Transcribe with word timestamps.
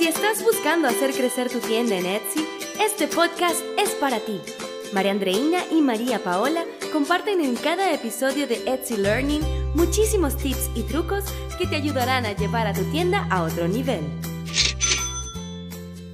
Si 0.00 0.08
estás 0.08 0.42
buscando 0.42 0.88
hacer 0.88 1.12
crecer 1.12 1.50
tu 1.50 1.58
tienda 1.58 1.94
en 1.94 2.06
Etsy, 2.06 2.42
este 2.82 3.06
podcast 3.06 3.60
es 3.78 3.90
para 3.90 4.18
ti. 4.18 4.40
María 4.94 5.10
Andreina 5.10 5.58
y 5.70 5.82
María 5.82 6.18
Paola 6.24 6.64
comparten 6.90 7.42
en 7.42 7.54
cada 7.54 7.92
episodio 7.92 8.46
de 8.46 8.62
Etsy 8.64 8.96
Learning 8.96 9.42
muchísimos 9.74 10.38
tips 10.38 10.70
y 10.74 10.84
trucos 10.84 11.26
que 11.58 11.66
te 11.66 11.76
ayudarán 11.76 12.24
a 12.24 12.32
llevar 12.32 12.66
a 12.66 12.72
tu 12.72 12.82
tienda 12.84 13.28
a 13.30 13.42
otro 13.42 13.68
nivel. 13.68 14.00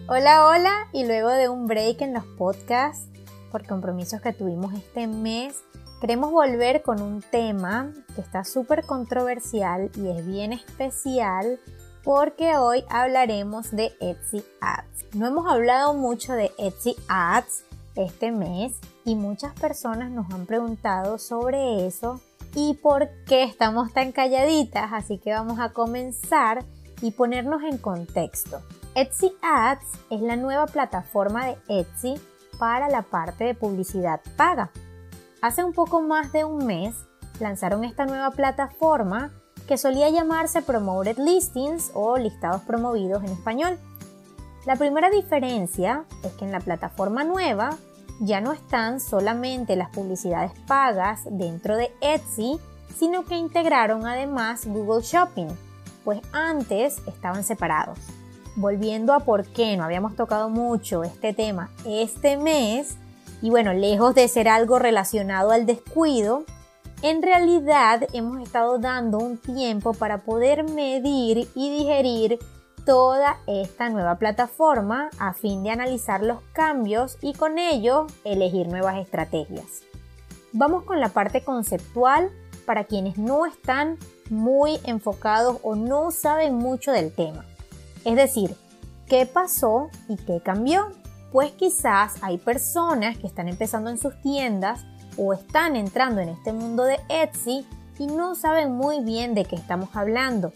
Hola, 0.09 0.49
hola, 0.49 0.89
y 0.93 1.07
luego 1.07 1.29
de 1.31 1.49
un 1.49 1.69
break 1.69 2.01
en 2.01 2.13
los 2.13 2.25
podcasts 2.25 3.07
por 3.53 3.69
compromisos 3.69 4.21
que 4.21 4.33
tuvimos 4.33 4.75
este 4.75 5.07
mes, 5.07 5.63
queremos 6.01 6.33
volver 6.33 6.83
con 6.83 7.01
un 7.01 7.23
tema 7.23 7.93
que 8.17 8.21
está 8.21 8.43
súper 8.43 8.85
controversial 8.85 9.93
y 9.95 10.09
es 10.09 10.27
bien 10.27 10.53
especial 10.53 11.61
porque 12.07 12.57
hoy 12.57 12.85
hablaremos 12.89 13.73
de 13.73 13.93
Etsy 13.99 14.45
Ads. 14.61 15.07
No 15.17 15.27
hemos 15.27 15.53
hablado 15.53 15.93
mucho 15.93 16.35
de 16.35 16.53
Etsy 16.57 16.95
Ads 17.09 17.65
este 17.97 18.31
mes 18.31 18.79
y 19.05 19.17
muchas 19.17 19.53
personas 19.55 20.13
nos 20.13 20.33
han 20.33 20.47
preguntado 20.47 21.19
sobre 21.19 21.85
eso 21.85 22.21
y 22.55 22.75
por 22.75 23.09
qué 23.27 23.43
estamos 23.43 23.93
tan 23.93 24.13
calladitas, 24.13 24.93
así 24.93 25.19
que 25.19 25.33
vamos 25.33 25.59
a 25.59 25.73
comenzar 25.73 26.65
y 27.03 27.11
ponernos 27.11 27.65
en 27.65 27.77
contexto. 27.77 28.63
Etsy 28.95 29.33
Ads 29.43 29.87
es 30.09 30.21
la 30.21 30.37
nueva 30.37 30.67
plataforma 30.67 31.47
de 31.47 31.59
Etsy 31.69 32.21
para 32.57 32.89
la 32.89 33.03
parte 33.03 33.43
de 33.43 33.55
publicidad 33.57 34.21
paga. 34.37 34.71
Hace 35.43 35.65
un 35.65 35.73
poco 35.73 36.03
más 36.03 36.31
de 36.31 36.45
un 36.45 36.67
mes 36.67 36.95
lanzaron 37.41 37.83
esta 37.83 38.07
nueva 38.07 38.31
plataforma 38.31 39.33
que 39.67 39.79
solía 39.79 40.09
llamarse 40.11 40.63
Promoted 40.63 41.19
Listings 41.19 41.91
o 41.95 42.17
listados 42.17 42.63
promovidos 42.63 43.25
en 43.25 43.31
español. 43.31 43.79
La 44.65 44.77
primera 44.77 45.11
diferencia 45.11 46.05
es 46.23 46.33
que 46.33 46.45
en 46.45 46.53
la 46.53 46.61
plataforma 46.61 47.25
nueva 47.25 47.71
ya 48.21 48.41
no 48.41 48.53
están 48.53 49.01
solamente 49.01 49.77
las 49.77 49.91
publicidades 49.91 50.53
pagas 50.67 51.21
dentro 51.31 51.77
de 51.77 51.93
Etsy, 52.01 52.59
sino 52.97 53.25
que 53.25 53.37
integraron 53.37 54.07
además 54.07 54.67
Google 54.67 55.03
Shopping, 55.03 55.49
pues 56.05 56.21
antes 56.33 56.99
estaban 57.07 57.45
separados. 57.45 57.99
Volviendo 58.57 59.13
a 59.13 59.21
por 59.21 59.45
qué 59.45 59.77
no 59.77 59.85
habíamos 59.85 60.17
tocado 60.17 60.49
mucho 60.49 61.05
este 61.05 61.35
tema 61.35 61.71
este 61.85 62.39
mes, 62.39 62.97
y 63.43 63.51
bueno, 63.51 63.75
lejos 63.75 64.15
de 64.15 64.27
ser 64.29 64.49
algo 64.49 64.79
relacionado 64.79 65.51
al 65.51 65.67
descuido, 65.67 66.45
en 67.03 67.23
realidad 67.23 68.07
hemos 68.13 68.43
estado 68.43 68.79
dando 68.79 69.19
un 69.19 69.39
tiempo 69.39 69.93
para 69.93 70.19
poder 70.19 70.65
medir 70.65 71.49
y 71.55 71.71
digerir 71.71 72.39
toda 72.85 73.39
esta 73.47 73.89
nueva 73.91 74.17
plataforma 74.17 75.11
a 75.19 75.35
fin 75.35 75.63
de 75.63 75.71
analizar 75.71 76.23
los 76.23 76.41
cambios 76.53 77.19
y 77.21 77.35
con 77.35 77.59
ello 77.59 78.07
elegir 78.25 78.69
nuevas 78.69 78.97
estrategias. 78.99 79.83
Vamos 80.53 80.85
con 80.85 81.01
la 81.01 81.09
parte 81.11 81.43
conceptual 81.43 82.31
para 82.65 82.85
quienes 82.85 83.19
no 83.19 83.45
están 83.45 83.99
muy 84.31 84.79
enfocados 84.85 85.59
o 85.63 85.75
no 85.75 86.11
saben 86.11 86.55
mucho 86.55 86.93
del 86.93 87.13
tema. 87.13 87.45
Es 88.05 88.17
decir, 88.17 88.55
¿qué 89.07 89.27
pasó 89.27 89.91
y 90.09 90.17
qué 90.17 90.41
cambió? 90.41 90.93
Pues 91.33 91.53
quizás 91.53 92.15
hay 92.23 92.39
personas 92.39 93.19
que 93.19 93.27
están 93.27 93.49
empezando 93.49 93.91
en 93.91 93.99
sus 93.99 94.19
tiendas 94.23 94.85
o 95.17 95.33
están 95.33 95.77
entrando 95.77 96.21
en 96.21 96.31
este 96.31 96.53
mundo 96.53 96.85
de 96.85 96.99
Etsy 97.09 97.67
y 97.99 98.07
no 98.07 98.35
saben 98.35 98.73
muy 98.73 99.01
bien 99.01 99.35
de 99.35 99.45
qué 99.45 99.57
estamos 99.57 99.91
hablando. 99.95 100.53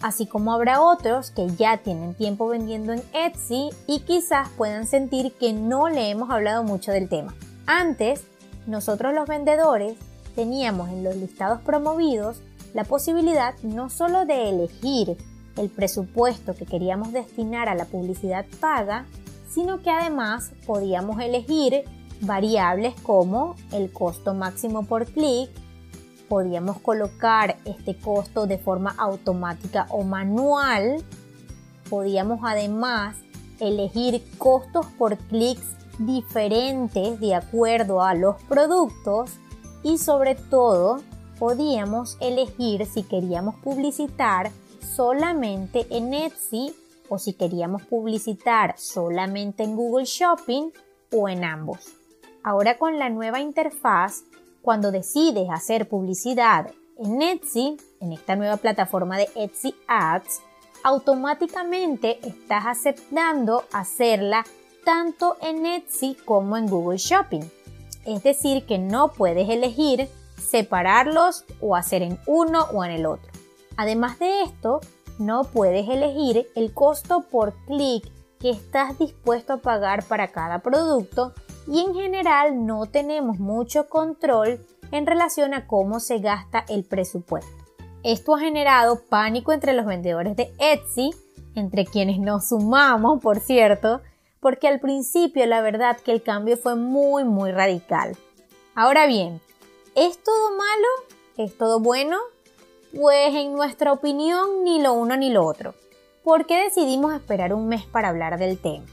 Así 0.00 0.26
como 0.26 0.52
habrá 0.52 0.80
otros 0.80 1.30
que 1.30 1.48
ya 1.48 1.78
tienen 1.78 2.14
tiempo 2.14 2.48
vendiendo 2.48 2.92
en 2.92 3.02
Etsy 3.12 3.70
y 3.86 4.00
quizás 4.00 4.48
puedan 4.50 4.86
sentir 4.86 5.32
que 5.38 5.52
no 5.52 5.88
le 5.88 6.10
hemos 6.10 6.30
hablado 6.30 6.64
mucho 6.64 6.90
del 6.90 7.08
tema. 7.08 7.34
Antes, 7.66 8.24
nosotros 8.66 9.14
los 9.14 9.28
vendedores 9.28 9.96
teníamos 10.34 10.88
en 10.88 11.04
los 11.04 11.16
listados 11.16 11.60
promovidos 11.60 12.42
la 12.74 12.84
posibilidad 12.84 13.54
no 13.62 13.90
solo 13.90 14.24
de 14.24 14.48
elegir 14.48 15.16
el 15.56 15.68
presupuesto 15.68 16.54
que 16.54 16.66
queríamos 16.66 17.12
destinar 17.12 17.68
a 17.68 17.74
la 17.74 17.84
publicidad 17.84 18.46
paga, 18.60 19.06
sino 19.48 19.82
que 19.82 19.90
además 19.90 20.52
podíamos 20.66 21.20
elegir 21.20 21.84
variables 22.22 22.94
como 23.02 23.56
el 23.72 23.92
costo 23.92 24.34
máximo 24.34 24.84
por 24.84 25.06
clic, 25.06 25.50
podíamos 26.28 26.78
colocar 26.80 27.56
este 27.64 27.96
costo 27.96 28.46
de 28.46 28.58
forma 28.58 28.94
automática 28.96 29.86
o 29.90 30.02
manual, 30.02 31.04
podíamos 31.90 32.40
además 32.42 33.16
elegir 33.60 34.22
costos 34.38 34.86
por 34.98 35.18
clics 35.18 35.76
diferentes 35.98 37.20
de 37.20 37.34
acuerdo 37.34 38.02
a 38.02 38.14
los 38.14 38.36
productos. 38.44 39.30
Y 39.82 39.98
sobre 39.98 40.34
todo 40.34 41.00
podíamos 41.38 42.16
elegir 42.20 42.86
si 42.86 43.02
queríamos 43.02 43.56
publicitar 43.56 44.50
solamente 44.96 45.86
en 45.90 46.14
Etsy 46.14 46.72
o 47.08 47.18
si 47.18 47.34
queríamos 47.34 47.82
publicitar 47.82 48.74
solamente 48.78 49.64
en 49.64 49.76
Google 49.76 50.04
Shopping 50.04 50.70
o 51.12 51.28
en 51.28 51.44
ambos. 51.44 52.01
Ahora 52.44 52.76
con 52.76 52.98
la 52.98 53.08
nueva 53.08 53.40
interfaz, 53.40 54.24
cuando 54.62 54.90
decides 54.90 55.48
hacer 55.50 55.88
publicidad 55.88 56.72
en 56.98 57.22
Etsy, 57.22 57.76
en 58.00 58.12
esta 58.12 58.34
nueva 58.34 58.56
plataforma 58.56 59.16
de 59.16 59.28
Etsy 59.36 59.76
Ads, 59.86 60.40
automáticamente 60.82 62.18
estás 62.26 62.66
aceptando 62.66 63.64
hacerla 63.72 64.44
tanto 64.84 65.36
en 65.40 65.66
Etsy 65.66 66.16
como 66.24 66.56
en 66.56 66.66
Google 66.66 66.98
Shopping. 66.98 67.42
Es 68.06 68.24
decir, 68.24 68.66
que 68.66 68.78
no 68.78 69.12
puedes 69.12 69.48
elegir 69.48 70.08
separarlos 70.36 71.44
o 71.60 71.76
hacer 71.76 72.02
en 72.02 72.18
uno 72.26 72.66
o 72.72 72.84
en 72.84 72.90
el 72.90 73.06
otro. 73.06 73.30
Además 73.76 74.18
de 74.18 74.42
esto, 74.42 74.80
no 75.20 75.44
puedes 75.44 75.88
elegir 75.88 76.48
el 76.56 76.74
costo 76.74 77.22
por 77.30 77.54
clic 77.66 78.04
que 78.40 78.50
estás 78.50 78.98
dispuesto 78.98 79.52
a 79.52 79.58
pagar 79.58 80.04
para 80.04 80.32
cada 80.32 80.58
producto 80.58 81.32
y 81.66 81.80
en 81.80 81.94
general 81.94 82.66
no 82.66 82.86
tenemos 82.86 83.38
mucho 83.38 83.88
control 83.88 84.64
en 84.90 85.06
relación 85.06 85.54
a 85.54 85.66
cómo 85.66 86.00
se 86.00 86.18
gasta 86.18 86.64
el 86.68 86.84
presupuesto. 86.84 87.50
Esto 88.02 88.34
ha 88.34 88.40
generado 88.40 89.00
pánico 89.08 89.52
entre 89.52 89.72
los 89.72 89.86
vendedores 89.86 90.36
de 90.36 90.52
Etsy, 90.58 91.10
entre 91.54 91.86
quienes 91.86 92.18
nos 92.18 92.48
sumamos, 92.48 93.20
por 93.22 93.40
cierto, 93.40 94.00
porque 94.40 94.66
al 94.66 94.80
principio 94.80 95.46
la 95.46 95.60
verdad 95.60 95.96
que 95.98 96.12
el 96.12 96.22
cambio 96.22 96.56
fue 96.56 96.74
muy 96.74 97.24
muy 97.24 97.52
radical. 97.52 98.16
Ahora 98.74 99.06
bien, 99.06 99.40
¿es 99.94 100.22
todo 100.22 100.50
malo? 100.56 100.88
¿Es 101.36 101.56
todo 101.56 101.78
bueno? 101.78 102.18
Pues 102.92 103.34
en 103.34 103.54
nuestra 103.54 103.92
opinión 103.92 104.64
ni 104.64 104.82
lo 104.82 104.94
uno 104.94 105.16
ni 105.16 105.30
lo 105.30 105.46
otro. 105.46 105.74
¿Por 106.24 106.46
qué 106.46 106.64
decidimos 106.64 107.14
esperar 107.14 107.54
un 107.54 107.68
mes 107.68 107.84
para 107.86 108.08
hablar 108.08 108.38
del 108.38 108.58
tema? 108.58 108.84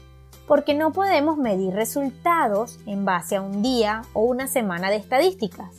Porque 0.50 0.74
no 0.74 0.90
podemos 0.90 1.36
medir 1.38 1.72
resultados 1.74 2.80
en 2.84 3.04
base 3.04 3.36
a 3.36 3.40
un 3.40 3.62
día 3.62 4.02
o 4.14 4.22
una 4.24 4.48
semana 4.48 4.90
de 4.90 4.96
estadísticas. 4.96 5.76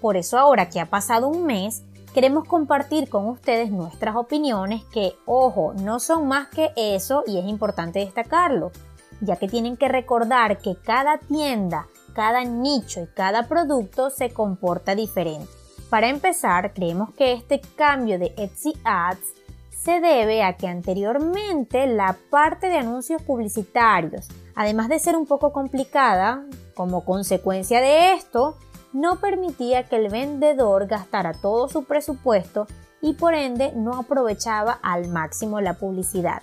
Por 0.00 0.16
eso 0.16 0.36
ahora 0.36 0.68
que 0.68 0.80
ha 0.80 0.86
pasado 0.86 1.28
un 1.28 1.46
mes, 1.46 1.84
queremos 2.12 2.44
compartir 2.48 3.08
con 3.08 3.28
ustedes 3.28 3.70
nuestras 3.70 4.16
opiniones 4.16 4.82
que, 4.86 5.12
ojo, 5.26 5.74
no 5.74 6.00
son 6.00 6.26
más 6.26 6.48
que 6.48 6.72
eso 6.74 7.22
y 7.24 7.38
es 7.38 7.44
importante 7.46 8.00
destacarlo, 8.00 8.72
ya 9.20 9.36
que 9.36 9.46
tienen 9.46 9.76
que 9.76 9.86
recordar 9.86 10.58
que 10.58 10.74
cada 10.74 11.18
tienda, 11.18 11.86
cada 12.12 12.42
nicho 12.42 13.02
y 13.02 13.06
cada 13.14 13.46
producto 13.46 14.10
se 14.10 14.30
comporta 14.30 14.96
diferente. 14.96 15.46
Para 15.88 16.08
empezar, 16.08 16.74
creemos 16.74 17.14
que 17.14 17.32
este 17.32 17.60
cambio 17.76 18.18
de 18.18 18.34
Etsy 18.36 18.72
Ads 18.82 19.39
se 19.82 20.00
debe 20.00 20.42
a 20.42 20.56
que 20.56 20.68
anteriormente 20.68 21.86
la 21.86 22.16
parte 22.30 22.68
de 22.68 22.78
anuncios 22.78 23.22
publicitarios, 23.22 24.28
además 24.54 24.88
de 24.88 24.98
ser 24.98 25.16
un 25.16 25.26
poco 25.26 25.52
complicada, 25.52 26.44
como 26.74 27.04
consecuencia 27.04 27.80
de 27.80 28.12
esto, 28.12 28.58
no 28.92 29.20
permitía 29.20 29.84
que 29.84 29.96
el 29.96 30.10
vendedor 30.10 30.86
gastara 30.86 31.32
todo 31.32 31.68
su 31.68 31.84
presupuesto 31.84 32.66
y 33.00 33.14
por 33.14 33.34
ende 33.34 33.72
no 33.74 33.94
aprovechaba 33.94 34.78
al 34.82 35.08
máximo 35.08 35.60
la 35.60 35.74
publicidad. 35.74 36.42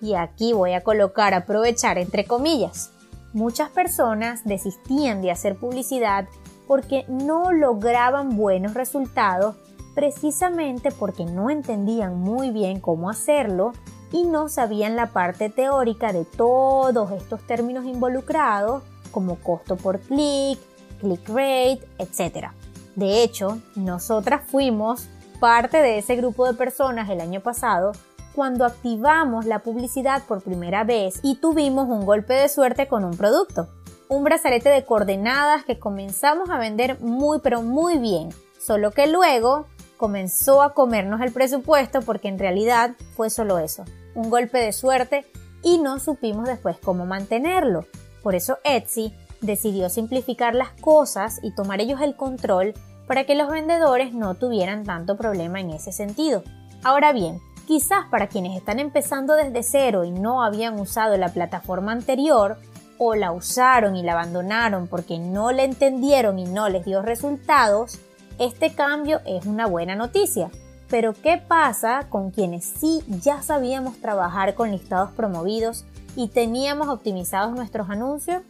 Y 0.00 0.14
aquí 0.14 0.52
voy 0.52 0.74
a 0.74 0.82
colocar 0.82 1.34
aprovechar 1.34 1.98
entre 1.98 2.24
comillas. 2.24 2.92
Muchas 3.32 3.70
personas 3.70 4.44
desistían 4.44 5.22
de 5.22 5.30
hacer 5.30 5.56
publicidad 5.56 6.28
porque 6.68 7.04
no 7.08 7.52
lograban 7.52 8.36
buenos 8.36 8.74
resultados 8.74 9.56
precisamente 9.94 10.90
porque 10.90 11.24
no 11.24 11.50
entendían 11.50 12.18
muy 12.18 12.50
bien 12.50 12.80
cómo 12.80 13.10
hacerlo 13.10 13.72
y 14.12 14.24
no 14.24 14.48
sabían 14.48 14.96
la 14.96 15.06
parte 15.06 15.50
teórica 15.50 16.12
de 16.12 16.24
todos 16.24 17.10
estos 17.12 17.40
términos 17.46 17.84
involucrados 17.84 18.82
como 19.10 19.36
costo 19.36 19.76
por 19.76 20.00
clic, 20.00 20.58
click 21.00 21.28
rate, 21.28 21.80
etc. 21.98 22.48
De 22.96 23.22
hecho, 23.22 23.58
nosotras 23.76 24.42
fuimos 24.46 25.08
parte 25.38 25.78
de 25.78 25.98
ese 25.98 26.16
grupo 26.16 26.46
de 26.46 26.54
personas 26.54 27.08
el 27.08 27.20
año 27.20 27.40
pasado 27.40 27.92
cuando 28.34 28.64
activamos 28.64 29.46
la 29.46 29.60
publicidad 29.60 30.22
por 30.24 30.42
primera 30.42 30.84
vez 30.84 31.18
y 31.22 31.36
tuvimos 31.36 31.88
un 31.88 32.06
golpe 32.06 32.34
de 32.34 32.48
suerte 32.48 32.86
con 32.86 33.04
un 33.04 33.16
producto. 33.16 33.68
Un 34.08 34.24
brazalete 34.24 34.68
de 34.68 34.84
coordenadas 34.84 35.64
que 35.64 35.78
comenzamos 35.78 36.50
a 36.50 36.58
vender 36.58 37.00
muy 37.00 37.38
pero 37.40 37.62
muy 37.62 37.98
bien, 37.98 38.30
solo 38.58 38.90
que 38.90 39.06
luego 39.06 39.66
comenzó 40.00 40.62
a 40.62 40.72
comernos 40.72 41.20
el 41.20 41.30
presupuesto 41.30 42.00
porque 42.00 42.28
en 42.28 42.38
realidad 42.38 42.92
fue 43.16 43.28
solo 43.28 43.58
eso, 43.58 43.84
un 44.14 44.30
golpe 44.30 44.56
de 44.56 44.72
suerte 44.72 45.26
y 45.62 45.76
no 45.76 46.00
supimos 46.00 46.48
después 46.48 46.78
cómo 46.82 47.04
mantenerlo. 47.04 47.84
Por 48.22 48.34
eso 48.34 48.56
Etsy 48.64 49.12
decidió 49.42 49.90
simplificar 49.90 50.54
las 50.54 50.70
cosas 50.80 51.38
y 51.42 51.54
tomar 51.54 51.82
ellos 51.82 52.00
el 52.00 52.16
control 52.16 52.72
para 53.06 53.24
que 53.24 53.34
los 53.34 53.50
vendedores 53.50 54.14
no 54.14 54.36
tuvieran 54.36 54.84
tanto 54.84 55.18
problema 55.18 55.60
en 55.60 55.68
ese 55.68 55.92
sentido. 55.92 56.44
Ahora 56.82 57.12
bien, 57.12 57.38
quizás 57.66 58.06
para 58.10 58.28
quienes 58.28 58.56
están 58.56 58.78
empezando 58.78 59.34
desde 59.34 59.62
cero 59.62 60.04
y 60.04 60.12
no 60.12 60.42
habían 60.42 60.80
usado 60.80 61.18
la 61.18 61.28
plataforma 61.28 61.92
anterior, 61.92 62.56
o 63.02 63.14
la 63.14 63.32
usaron 63.32 63.96
y 63.96 64.02
la 64.02 64.12
abandonaron 64.12 64.86
porque 64.86 65.18
no 65.18 65.52
la 65.52 65.64
entendieron 65.64 66.38
y 66.38 66.44
no 66.44 66.68
les 66.68 66.84
dio 66.84 67.00
resultados, 67.00 67.98
este 68.40 68.74
cambio 68.74 69.20
es 69.26 69.44
una 69.44 69.66
buena 69.66 69.94
noticia. 69.94 70.50
Pero 70.88 71.12
¿qué 71.12 71.36
pasa 71.36 72.06
con 72.08 72.30
quienes 72.30 72.64
sí 72.64 73.04
ya 73.06 73.42
sabíamos 73.42 73.98
trabajar 73.98 74.54
con 74.54 74.72
listados 74.72 75.10
promovidos 75.12 75.84
y 76.16 76.28
teníamos 76.28 76.88
optimizados 76.88 77.52
nuestros 77.52 77.90
anuncios? 77.90 78.42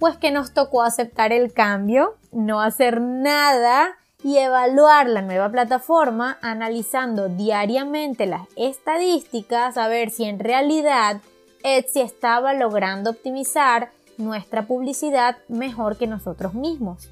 Pues 0.00 0.16
que 0.16 0.32
nos 0.32 0.52
tocó 0.52 0.82
aceptar 0.82 1.32
el 1.32 1.52
cambio, 1.52 2.16
no 2.32 2.60
hacer 2.60 3.00
nada 3.00 3.96
y 4.24 4.38
evaluar 4.38 5.06
la 5.06 5.22
nueva 5.22 5.50
plataforma 5.50 6.38
analizando 6.40 7.28
diariamente 7.28 8.26
las 8.26 8.48
estadísticas 8.56 9.76
a 9.76 9.86
ver 9.86 10.10
si 10.10 10.24
en 10.24 10.40
realidad 10.40 11.20
Etsy 11.62 12.00
estaba 12.00 12.54
logrando 12.54 13.10
optimizar 13.10 13.90
nuestra 14.16 14.66
publicidad 14.66 15.36
mejor 15.48 15.98
que 15.98 16.06
nosotros 16.06 16.54
mismos. 16.54 17.10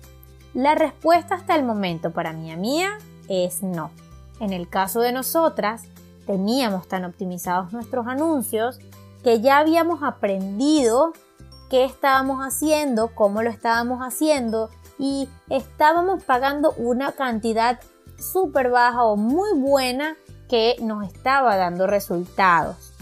La 0.55 0.77
respuesta 0.77 1.35
hasta 1.35 1.57
el 1.57 1.65
momento 1.65 2.13
para 2.13 2.33
mí 2.33 2.55
mía 2.57 2.99
es 3.29 3.65
no. 3.65 3.91
En 4.39 4.53
el 4.53 4.69
caso 4.69 5.01
de 5.01 5.11
nosotras, 5.11 5.83
teníamos 6.27 6.87
tan 6.87 7.05
optimizados 7.05 7.73
nuestros 7.73 8.07
anuncios 8.07 8.79
que 9.25 9.41
ya 9.41 9.59
habíamos 9.59 10.05
aprendido 10.05 11.13
qué 11.71 11.85
estábamos 11.85 12.41
haciendo, 12.41 13.09
cómo 13.17 13.43
lo 13.43 13.51
estábamos 13.51 14.01
haciendo 14.01 14.71
y 14.97 15.29
estábamos 15.51 16.23
pagando 16.23 16.73
una 16.77 17.11
cantidad 17.13 17.81
súper 18.17 18.71
baja 18.71 19.03
o 19.03 19.17
muy 19.17 19.59
buena 19.59 20.17
que 20.49 20.77
nos 20.81 21.05
estaba 21.05 21.57
dando 21.57 21.89
resultados. 21.89 22.93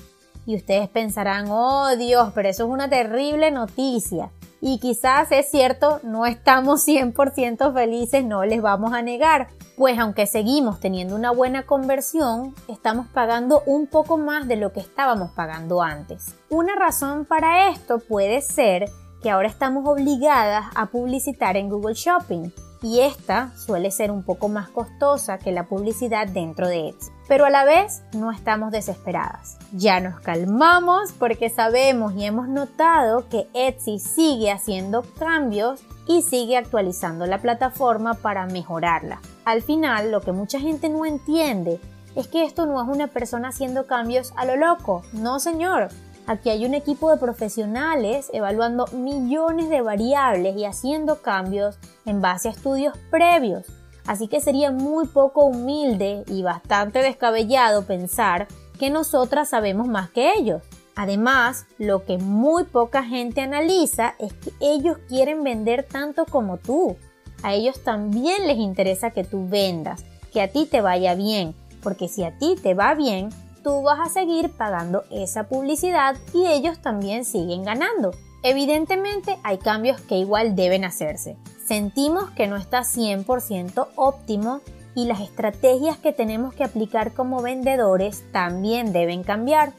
Y 0.47 0.57
ustedes 0.57 0.89
pensarán, 0.89 1.49
oh 1.51 1.97
Dios, 1.97 2.33
pero 2.35 2.49
eso 2.49 2.65
es 2.65 2.71
una 2.71 2.89
terrible 2.89 3.51
noticia. 3.51 4.31
Y 4.65 4.79
quizás 4.79 5.33
es 5.33 5.51
cierto, 5.51 5.99
no 6.05 6.25
estamos 6.25 6.87
100% 6.87 7.75
felices, 7.75 8.25
no 8.25 8.45
les 8.45 8.63
vamos 8.63 8.93
a 8.93 9.03
negar. 9.03 9.49
Pues 9.77 9.99
aunque 9.99 10.27
seguimos 10.27 10.79
teniendo 10.79 11.17
una 11.17 11.33
buena 11.33 11.67
conversión, 11.67 12.55
estamos 12.69 13.09
pagando 13.09 13.65
un 13.67 13.89
poco 13.89 14.19
más 14.19 14.47
de 14.47 14.55
lo 14.55 14.73
que 14.73 14.79
estábamos 14.79 15.33
pagando 15.33 15.83
antes. 15.83 16.37
Una 16.49 16.77
razón 16.77 17.25
para 17.25 17.71
esto 17.71 17.99
puede 17.99 18.41
ser 18.41 18.89
que 19.21 19.31
ahora 19.31 19.49
estamos 19.49 19.85
obligadas 19.85 20.67
a 20.77 20.87
publicitar 20.87 21.57
en 21.57 21.69
Google 21.69 21.95
Shopping 21.95 22.53
y 22.83 23.01
esta 23.01 23.53
suele 23.57 23.91
ser 23.91 24.11
un 24.11 24.23
poco 24.23 24.49
más 24.49 24.69
costosa 24.69 25.39
que 25.39 25.53
la 25.53 25.67
publicidad 25.67 26.27
dentro 26.27 26.69
de 26.69 26.89
Etsy. 26.89 27.11
Pero 27.29 27.47
a 27.47 27.51
la 27.51 27.65
vez 27.65 28.03
no 28.13 28.33
estamos 28.33 28.73
desesperadas. 28.73 29.57
Ya 29.73 30.01
nos 30.01 30.21
calmamos 30.21 31.13
porque 31.13 31.49
sabemos 31.49 32.15
y 32.15 32.25
hemos 32.25 32.49
notado 32.49 33.29
que 33.29 33.49
Etsy 33.55 33.99
sigue 33.99 34.51
haciendo 34.51 35.03
cambios 35.19 35.81
y 36.07 36.23
sigue 36.23 36.57
actualizando 36.57 37.27
la 37.27 37.39
plataforma 37.39 38.15
para 38.15 38.47
mejorarla. 38.47 39.21
Al 39.45 39.63
final, 39.63 40.11
lo 40.11 40.21
que 40.21 40.33
mucha 40.33 40.59
gente 40.59 40.89
no 40.89 41.07
entiende 41.07 41.81
es 42.17 42.29
que 42.29 42.45
esto 42.45 42.67
no 42.67 42.83
es 42.83 42.89
una 42.89 43.07
persona 43.07 43.49
haciendo 43.49 43.87
cambios 43.87 44.33
a 44.37 44.45
lo 44.45 44.57
loco. 44.57 45.03
No, 45.13 45.39
señor. 45.39 45.89
Aquí 46.27 46.51
hay 46.51 46.65
un 46.65 46.75
equipo 46.75 47.11
de 47.11 47.17
profesionales 47.17 48.31
evaluando 48.33 48.87
millones 48.89 49.69
de 49.69 49.81
variables 49.81 50.57
y 50.57 50.65
haciendo 50.65 51.21
cambios 51.21 51.79
en 52.07 52.21
base 52.21 52.49
a 52.49 52.53
estudios 52.53 52.97
previos. 53.11 53.67
Así 54.07 54.29
que 54.29 54.41
sería 54.41 54.71
muy 54.71 55.07
poco 55.07 55.45
humilde 55.45 56.25
y 56.29 56.43
bastante 56.43 57.01
descabellado 57.01 57.85
pensar 57.87 58.47
que 58.79 58.91
nosotras 58.91 59.49
sabemos 59.49 59.89
más 59.89 60.11
que 60.11 60.33
ellos. 60.35 60.63
Además, 60.95 61.67
lo 61.79 62.05
que 62.05 62.19
muy 62.19 62.65
poca 62.65 63.03
gente 63.03 63.41
analiza 63.41 64.15
es 64.19 64.33
que 64.33 64.53
ellos 64.61 64.99
quieren 65.09 65.43
vender 65.43 65.85
tanto 65.85 66.27
como 66.27 66.59
tú. 66.59 66.97
A 67.43 67.55
ellos 67.55 67.83
también 67.83 68.47
les 68.47 68.59
interesa 68.59 69.11
que 69.11 69.25
tú 69.25 69.49
vendas, 69.49 70.05
que 70.33 70.43
a 70.43 70.49
ti 70.49 70.67
te 70.67 70.81
vaya 70.81 71.15
bien, 71.15 71.55
porque 71.83 72.09
si 72.09 72.23
a 72.25 72.37
ti 72.39 72.57
te 72.63 72.75
va 72.75 72.95
bien, 72.95 73.31
tú 73.63 73.83
vas 73.83 74.01
a 74.01 74.13
seguir 74.13 74.51
pagando 74.51 75.05
esa 75.11 75.45
publicidad 75.45 76.17
y 76.33 76.47
ellos 76.47 76.81
también 76.81 77.25
siguen 77.25 77.65
ganando. 77.65 78.13
Evidentemente 78.43 79.39
hay 79.45 79.59
cambios 79.59 80.01
que 80.01 80.17
igual 80.17 80.57
deben 80.57 80.85
hacerse. 80.85 81.37
Sentimos 81.65 82.31
que 82.31 82.49
no 82.49 82.57
está 82.57 82.81
100% 82.81 83.89
óptimo 83.95 84.61
y 84.95 85.07
las 85.07 85.21
estrategias 85.21 85.97
que 85.97 86.13
tenemos 86.13 86.53
que 86.55 86.65
aplicar 86.65 87.13
como 87.13 87.41
vendedores 87.41 88.25
también 88.33 88.93
deben 88.93 89.23
cambiar. 89.23 89.73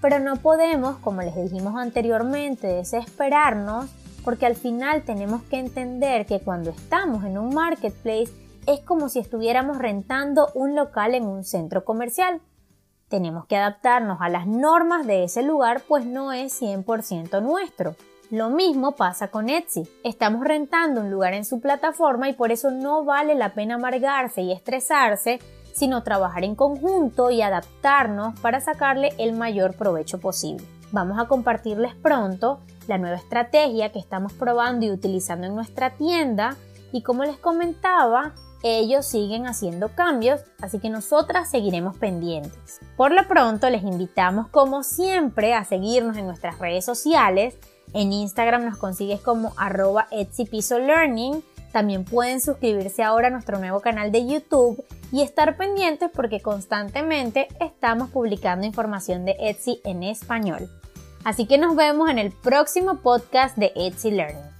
Pero 0.00 0.18
no 0.18 0.36
podemos, 0.36 0.98
como 0.98 1.22
les 1.22 1.34
dijimos 1.34 1.74
anteriormente, 1.76 2.66
desesperarnos 2.66 3.86
porque 4.24 4.46
al 4.46 4.56
final 4.56 5.02
tenemos 5.02 5.42
que 5.44 5.58
entender 5.58 6.26
que 6.26 6.40
cuando 6.40 6.70
estamos 6.70 7.24
en 7.24 7.38
un 7.38 7.54
marketplace 7.54 8.30
es 8.66 8.80
como 8.80 9.08
si 9.08 9.20
estuviéramos 9.20 9.78
rentando 9.78 10.50
un 10.54 10.74
local 10.74 11.14
en 11.14 11.24
un 11.24 11.44
centro 11.44 11.84
comercial. 11.84 12.42
Tenemos 13.08 13.46
que 13.46 13.56
adaptarnos 13.56 14.18
a 14.20 14.28
las 14.28 14.46
normas 14.46 15.06
de 15.06 15.24
ese 15.24 15.42
lugar 15.42 15.82
pues 15.88 16.04
no 16.04 16.32
es 16.32 16.60
100% 16.60 17.42
nuestro. 17.42 17.96
Lo 18.30 18.50
mismo 18.50 18.92
pasa 18.92 19.28
con 19.28 19.48
Etsy. 19.48 19.88
Estamos 20.04 20.44
rentando 20.44 21.00
un 21.00 21.10
lugar 21.10 21.32
en 21.32 21.46
su 21.46 21.60
plataforma 21.60 22.28
y 22.28 22.34
por 22.34 22.52
eso 22.52 22.70
no 22.70 23.04
vale 23.04 23.34
la 23.34 23.54
pena 23.54 23.76
amargarse 23.76 24.42
y 24.42 24.52
estresarse, 24.52 25.38
sino 25.72 26.02
trabajar 26.02 26.44
en 26.44 26.54
conjunto 26.54 27.30
y 27.30 27.40
adaptarnos 27.40 28.38
para 28.40 28.60
sacarle 28.60 29.14
el 29.16 29.32
mayor 29.32 29.74
provecho 29.74 30.20
posible. 30.20 30.66
Vamos 30.92 31.18
a 31.18 31.26
compartirles 31.26 31.94
pronto 31.94 32.60
la 32.86 32.98
nueva 32.98 33.16
estrategia 33.16 33.92
que 33.92 33.98
estamos 33.98 34.34
probando 34.34 34.84
y 34.84 34.90
utilizando 34.90 35.46
en 35.46 35.54
nuestra 35.54 35.90
tienda 35.96 36.56
y 36.92 37.02
como 37.02 37.24
les 37.24 37.38
comentaba, 37.38 38.34
ellos 38.62 39.06
siguen 39.06 39.46
haciendo 39.46 39.88
cambios, 39.88 40.40
así 40.60 40.78
que 40.78 40.90
nosotras 40.90 41.50
seguiremos 41.50 41.96
pendientes. 41.96 42.80
Por 42.96 43.12
lo 43.12 43.26
pronto, 43.28 43.70
les 43.70 43.82
invitamos 43.82 44.48
como 44.48 44.82
siempre 44.82 45.54
a 45.54 45.64
seguirnos 45.64 46.16
en 46.16 46.26
nuestras 46.26 46.58
redes 46.58 46.84
sociales. 46.84 47.56
En 47.94 48.12
Instagram 48.12 48.64
nos 48.64 48.76
consigues 48.76 49.20
como 49.20 49.52
arroba 49.56 50.08
Learning. 50.10 51.42
También 51.72 52.04
pueden 52.04 52.40
suscribirse 52.40 53.02
ahora 53.02 53.28
a 53.28 53.30
nuestro 53.30 53.58
nuevo 53.58 53.80
canal 53.80 54.10
de 54.10 54.26
YouTube 54.26 54.82
y 55.12 55.22
estar 55.22 55.56
pendientes 55.56 56.10
porque 56.12 56.40
constantemente 56.40 57.48
estamos 57.60 58.10
publicando 58.10 58.66
información 58.66 59.24
de 59.24 59.36
Etsy 59.38 59.80
en 59.84 60.02
español. 60.02 60.68
Así 61.24 61.46
que 61.46 61.58
nos 61.58 61.76
vemos 61.76 62.08
en 62.08 62.18
el 62.18 62.32
próximo 62.32 62.96
podcast 62.96 63.56
de 63.56 63.72
Etsy 63.76 64.10
Learning. 64.10 64.57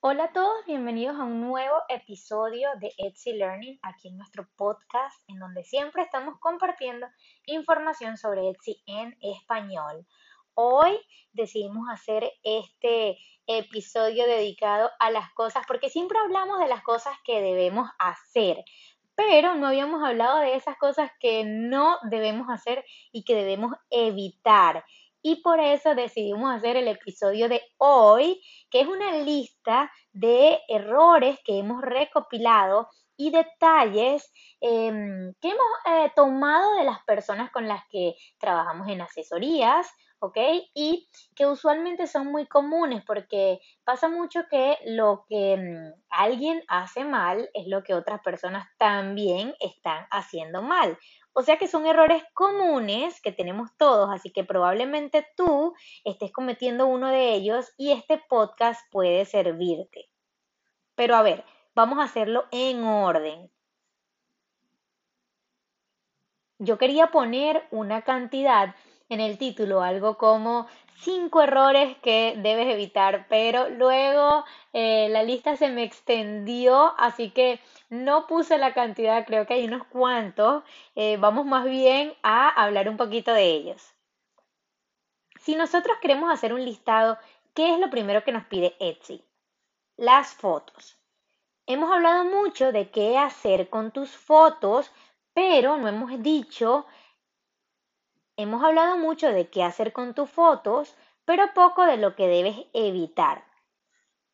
Hola 0.00 0.26
a 0.26 0.32
todos, 0.32 0.64
bienvenidos 0.64 1.16
a 1.18 1.24
un 1.24 1.40
nuevo 1.40 1.74
episodio 1.88 2.68
de 2.78 2.92
Etsy 2.98 3.32
Learning 3.32 3.80
aquí 3.82 4.06
en 4.06 4.16
nuestro 4.16 4.48
podcast 4.56 5.20
en 5.28 5.40
donde 5.40 5.64
siempre 5.64 6.02
estamos 6.02 6.38
compartiendo 6.38 7.08
información 7.46 8.16
sobre 8.16 8.48
Etsy 8.48 8.80
en 8.86 9.16
español. 9.20 10.06
Hoy 10.54 10.96
decidimos 11.32 11.88
hacer 11.90 12.30
este 12.44 13.18
episodio 13.48 14.24
dedicado 14.28 14.88
a 15.00 15.10
las 15.10 15.32
cosas 15.32 15.64
porque 15.66 15.90
siempre 15.90 16.16
hablamos 16.20 16.60
de 16.60 16.68
las 16.68 16.84
cosas 16.84 17.16
que 17.24 17.42
debemos 17.42 17.90
hacer, 17.98 18.62
pero 19.16 19.56
no 19.56 19.66
habíamos 19.66 20.04
hablado 20.04 20.38
de 20.38 20.54
esas 20.54 20.76
cosas 20.78 21.10
que 21.18 21.42
no 21.44 21.98
debemos 22.08 22.46
hacer 22.50 22.84
y 23.10 23.24
que 23.24 23.34
debemos 23.34 23.72
evitar 23.90 24.84
y 25.28 25.36
por 25.42 25.60
eso 25.60 25.94
decidimos 25.94 26.56
hacer 26.56 26.78
el 26.78 26.88
episodio 26.88 27.50
de 27.50 27.60
hoy, 27.76 28.40
que 28.70 28.80
es 28.80 28.88
una 28.88 29.12
lista 29.18 29.92
de 30.10 30.58
errores 30.68 31.38
que 31.44 31.58
hemos 31.58 31.82
recopilado 31.82 32.88
y 33.14 33.30
detalles 33.30 34.32
em, 34.62 35.34
que 35.42 35.48
hemos 35.48 35.66
eh, 35.84 36.10
tomado 36.16 36.76
de 36.76 36.84
las 36.84 37.04
personas 37.04 37.50
con 37.50 37.68
las 37.68 37.82
que 37.90 38.14
trabajamos 38.38 38.88
en 38.88 39.02
asesorías, 39.02 39.86
¿ok? 40.20 40.38
Y 40.74 41.10
que 41.36 41.46
usualmente 41.46 42.06
son 42.06 42.28
muy 42.28 42.46
comunes 42.46 43.04
porque 43.04 43.60
pasa 43.84 44.08
mucho 44.08 44.44
que 44.50 44.78
lo 44.86 45.26
que 45.28 45.58
mm, 45.58 46.00
alguien 46.08 46.62
hace 46.68 47.04
mal 47.04 47.50
es 47.52 47.66
lo 47.66 47.82
que 47.82 47.92
otras 47.92 48.22
personas 48.22 48.66
también 48.78 49.54
están 49.60 50.06
haciendo 50.10 50.62
mal. 50.62 50.98
O 51.38 51.42
sea 51.42 51.56
que 51.56 51.68
son 51.68 51.86
errores 51.86 52.24
comunes 52.34 53.20
que 53.20 53.30
tenemos 53.30 53.70
todos, 53.76 54.10
así 54.12 54.32
que 54.32 54.42
probablemente 54.42 55.24
tú 55.36 55.72
estés 56.04 56.32
cometiendo 56.32 56.88
uno 56.88 57.10
de 57.10 57.32
ellos 57.32 57.72
y 57.76 57.92
este 57.92 58.20
podcast 58.28 58.80
puede 58.90 59.24
servirte. 59.24 60.10
Pero 60.96 61.14
a 61.14 61.22
ver, 61.22 61.44
vamos 61.76 62.00
a 62.00 62.06
hacerlo 62.10 62.46
en 62.50 62.82
orden. 62.82 63.52
Yo 66.58 66.76
quería 66.76 67.12
poner 67.12 67.68
una 67.70 68.02
cantidad 68.02 68.74
en 69.08 69.20
el 69.20 69.38
título, 69.38 69.82
algo 69.82 70.18
como 70.18 70.66
cinco 70.96 71.40
errores 71.40 71.96
que 71.98 72.34
debes 72.38 72.66
evitar, 72.66 73.26
pero 73.28 73.68
luego 73.68 74.44
eh, 74.72 75.08
la 75.10 75.22
lista 75.22 75.54
se 75.54 75.68
me 75.68 75.84
extendió, 75.84 76.94
así 76.98 77.30
que 77.30 77.60
no 77.88 78.26
puse 78.26 78.58
la 78.58 78.74
cantidad, 78.74 79.24
creo 79.26 79.46
que 79.46 79.54
hay 79.54 79.64
unos 79.66 79.86
cuantos. 79.86 80.64
Eh, 80.94 81.16
vamos 81.18 81.46
más 81.46 81.64
bien 81.64 82.14
a 82.22 82.48
hablar 82.48 82.88
un 82.88 82.96
poquito 82.96 83.32
de 83.32 83.44
ellos. 83.44 83.94
Si 85.40 85.54
nosotros 85.56 85.96
queremos 86.00 86.30
hacer 86.30 86.52
un 86.52 86.64
listado, 86.64 87.18
¿qué 87.54 87.74
es 87.74 87.80
lo 87.80 87.90
primero 87.90 88.24
que 88.24 88.32
nos 88.32 88.44
pide 88.46 88.76
Etsy? 88.80 89.24
Las 89.96 90.34
fotos. 90.34 90.98
Hemos 91.66 91.92
hablado 91.92 92.24
mucho 92.24 92.72
de 92.72 92.90
qué 92.90 93.18
hacer 93.18 93.68
con 93.68 93.90
tus 93.90 94.10
fotos, 94.10 94.90
pero 95.34 95.76
no 95.76 95.88
hemos 95.88 96.22
dicho 96.22 96.86
Hemos 98.38 98.62
hablado 98.62 98.96
mucho 98.96 99.32
de 99.32 99.50
qué 99.50 99.64
hacer 99.64 99.92
con 99.92 100.14
tus 100.14 100.30
fotos, 100.30 100.94
pero 101.24 101.52
poco 101.54 101.84
de 101.84 101.96
lo 101.96 102.14
que 102.14 102.28
debes 102.28 102.56
evitar. 102.72 103.44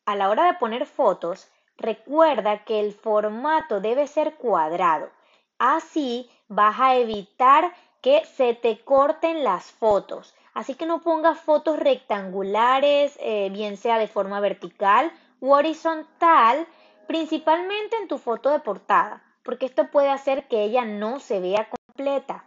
A 0.05 0.15
la 0.15 0.29
hora 0.29 0.45
de 0.45 0.59
poner 0.59 0.85
fotos, 0.85 1.51
recuerda 1.77 2.65
que 2.65 2.81
el 2.81 2.93
formato 2.93 3.81
debe 3.81 4.07
ser 4.07 4.35
cuadrado. 4.37 5.11
Así 5.59 6.31
vas 6.49 6.79
a 6.81 6.97
evitar 6.97 7.73
que 8.01 8.25
se 8.37 8.55
te 8.55 8.81
corten 8.81 9.45
las 9.45 9.73
fotos. 9.73 10.35
Así 10.53 10.75
que 10.75 10.87
no 10.87 11.03
pongas 11.03 11.41
fotos 11.41 11.79
rectangulares, 11.79 13.19
eh, 13.21 13.51
bien 13.51 13.77
sea 13.77 13.99
de 13.99 14.07
forma 14.07 14.41
vertical 14.41 15.13
u 15.41 15.53
horizontal, 15.53 16.67
principalmente 17.09 17.97
en 17.97 18.09
tu 18.09 18.19
foto 18.19 18.51
de 18.51 18.61
portada, 18.61 19.23
porque 19.43 19.67
esto 19.67 19.91
puede 19.91 20.11
hacer 20.11 20.47
que 20.49 20.63
ella 20.63 20.85
no 20.85 21.19
se 21.19 21.41
vea 21.41 21.69
completa. 21.69 22.45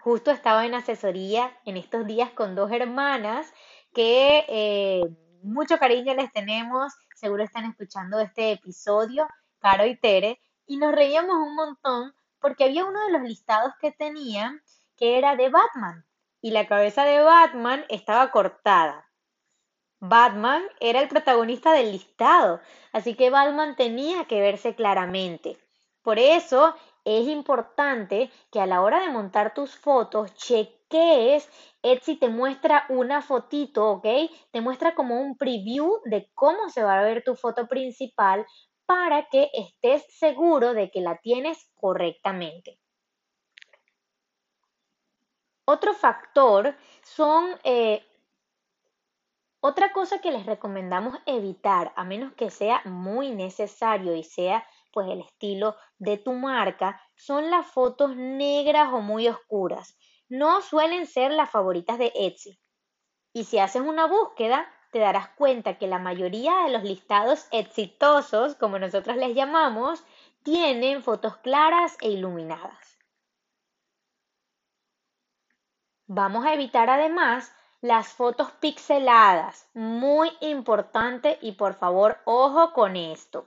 Justo 0.00 0.30
estaba 0.30 0.64
en 0.66 0.74
asesoría 0.74 1.56
en 1.64 1.76
estos 1.76 2.06
días 2.06 2.30
con 2.30 2.54
dos 2.54 2.72
hermanas 2.72 3.52
que 3.94 4.44
eh, 4.48 5.02
mucho 5.42 5.78
cariño 5.78 6.14
les 6.14 6.32
tenemos, 6.32 6.92
seguro 7.18 7.42
están 7.42 7.64
escuchando 7.64 8.20
este 8.20 8.52
episodio, 8.52 9.26
Caro 9.58 9.84
y 9.86 9.96
Tere, 9.96 10.40
y 10.66 10.76
nos 10.76 10.92
reíamos 10.92 11.36
un 11.36 11.54
montón 11.54 12.14
porque 12.40 12.64
había 12.64 12.84
uno 12.84 13.04
de 13.04 13.12
los 13.12 13.22
listados 13.22 13.72
que 13.80 13.90
tenían 13.90 14.62
que 14.96 15.18
era 15.18 15.34
de 15.34 15.48
Batman 15.48 16.06
y 16.40 16.52
la 16.52 16.66
cabeza 16.68 17.04
de 17.04 17.20
Batman 17.20 17.84
estaba 17.88 18.30
cortada. 18.30 19.10
Batman 20.00 20.62
era 20.78 21.00
el 21.00 21.08
protagonista 21.08 21.72
del 21.72 21.90
listado, 21.90 22.60
así 22.92 23.14
que 23.14 23.30
Batman 23.30 23.74
tenía 23.74 24.26
que 24.26 24.40
verse 24.40 24.76
claramente. 24.76 25.58
Por 26.02 26.20
eso 26.20 26.76
es 27.04 27.26
importante 27.26 28.30
que 28.52 28.60
a 28.60 28.66
la 28.66 28.80
hora 28.80 29.00
de 29.00 29.10
montar 29.10 29.54
tus 29.54 29.76
fotos 29.76 30.32
cheques 30.36 30.77
Etsy 30.90 32.16
te 32.16 32.28
muestra 32.28 32.86
una 32.88 33.22
fotito, 33.22 33.90
¿ok? 33.90 34.06
Te 34.50 34.60
muestra 34.60 34.94
como 34.94 35.20
un 35.20 35.36
preview 35.36 36.00
de 36.04 36.30
cómo 36.34 36.68
se 36.68 36.82
va 36.82 36.98
a 36.98 37.02
ver 37.02 37.22
tu 37.24 37.34
foto 37.34 37.66
principal 37.68 38.46
para 38.86 39.28
que 39.28 39.50
estés 39.52 40.04
seguro 40.18 40.72
de 40.72 40.90
que 40.90 41.00
la 41.00 41.18
tienes 41.18 41.70
correctamente. 41.74 42.78
Otro 45.66 45.92
factor 45.92 46.74
son, 47.02 47.50
eh, 47.62 48.02
otra 49.60 49.92
cosa 49.92 50.18
que 50.18 50.30
les 50.30 50.46
recomendamos 50.46 51.18
evitar, 51.26 51.92
a 51.96 52.04
menos 52.04 52.32
que 52.32 52.48
sea 52.48 52.80
muy 52.86 53.32
necesario 53.32 54.14
y 54.14 54.22
sea 54.22 54.66
pues 54.94 55.08
el 55.10 55.20
estilo 55.20 55.76
de 55.98 56.16
tu 56.16 56.32
marca, 56.32 56.98
son 57.14 57.50
las 57.50 57.66
fotos 57.66 58.16
negras 58.16 58.88
o 58.92 59.02
muy 59.02 59.28
oscuras. 59.28 59.98
No 60.28 60.60
suelen 60.60 61.06
ser 61.06 61.32
las 61.32 61.50
favoritas 61.50 61.98
de 61.98 62.12
Etsy. 62.14 62.58
Y 63.32 63.44
si 63.44 63.58
haces 63.58 63.82
una 63.82 64.06
búsqueda, 64.06 64.70
te 64.90 64.98
darás 64.98 65.28
cuenta 65.30 65.78
que 65.78 65.86
la 65.86 65.98
mayoría 65.98 66.64
de 66.64 66.70
los 66.70 66.82
listados 66.82 67.46
exitosos, 67.50 68.54
como 68.54 68.78
nosotros 68.78 69.16
les 69.16 69.34
llamamos, 69.34 70.02
tienen 70.42 71.02
fotos 71.02 71.36
claras 71.38 71.96
e 72.00 72.10
iluminadas. 72.10 72.98
Vamos 76.06 76.46
a 76.46 76.54
evitar 76.54 76.88
además 76.88 77.52
las 77.80 78.08
fotos 78.08 78.50
pixeladas, 78.52 79.68
muy 79.74 80.30
importante 80.40 81.38
y 81.42 81.52
por 81.52 81.74
favor 81.74 82.18
ojo 82.24 82.72
con 82.72 82.96
esto. 82.96 83.46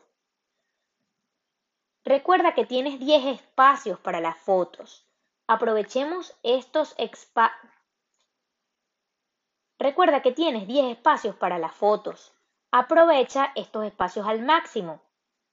Recuerda 2.03 2.53
que 2.53 2.65
tienes 2.65 2.99
10 2.99 3.25
espacios 3.25 3.99
para 3.99 4.21
las 4.21 4.37
fotos. 4.37 5.10
Aprovechemos 5.53 6.33
estos 6.43 6.95
Recuerda 9.77 10.21
que 10.21 10.31
tienes 10.31 10.65
10 10.65 10.95
espacios 10.95 11.35
para 11.35 11.59
las 11.59 11.73
fotos. 11.73 12.31
Aprovecha 12.71 13.51
estos 13.55 13.83
espacios 13.83 14.25
al 14.25 14.43
máximo. 14.43 15.01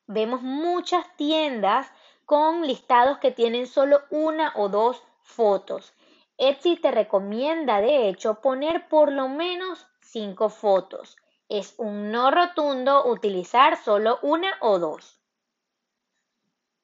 Vemos 0.06 0.40
muchas 0.40 1.04
tiendas 1.16 1.90
con 2.26 2.64
listados 2.64 3.18
que 3.18 3.32
tienen 3.32 3.66
solo 3.66 4.02
una 4.10 4.52
o 4.54 4.68
dos 4.68 5.02
fotos. 5.22 5.92
Etsy 6.36 6.76
te 6.76 6.92
recomienda, 6.92 7.80
de 7.80 8.08
hecho, 8.08 8.40
poner 8.40 8.88
por 8.88 9.10
lo 9.10 9.26
menos 9.26 9.84
5 10.02 10.48
fotos. 10.48 11.16
Es 11.48 11.74
un 11.76 12.12
no 12.12 12.30
rotundo 12.30 13.04
utilizar 13.04 13.76
solo 13.76 14.20
una 14.22 14.58
o 14.60 14.78
dos. 14.78 15.18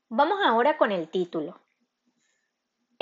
Vamos 0.09 0.41
ahora 0.45 0.77
con 0.77 0.91
el 0.91 1.09
título. 1.09 1.61